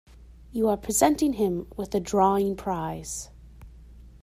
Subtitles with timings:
[0.51, 3.29] You are presenting him with the drawing prize.